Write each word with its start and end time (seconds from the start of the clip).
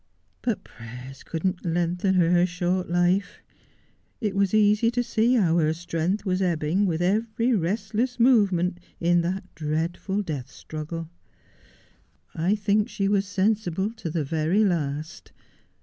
But 0.41 0.63
prayers 0.63 1.21
could 1.21 1.43
not 1.45 1.63
lengthen 1.63 2.15
her 2.15 2.43
short 2.47 2.89
life. 2.89 3.43
It 4.19 4.35
was 4.35 4.51
easy 4.51 4.89
to 4.89 5.03
see 5.03 5.35
how 5.35 5.59
her 5.59 5.73
strength 5.73 6.25
was 6.25 6.41
ebbing 6.41 6.87
with 6.87 7.03
every 7.03 7.53
restless 7.53 8.19
movement 8.19 8.79
in 8.99 9.21
that 9.21 9.43
dreadful 9.53 10.23
death 10.23 10.49
struggle. 10.49 11.11
I 12.33 12.55
think 12.55 12.89
she 12.89 13.07
was 13.07 13.27
sensible 13.27 13.91
to 13.91 14.09
the 14.09 14.23
very 14.23 14.63
last. 14.63 15.33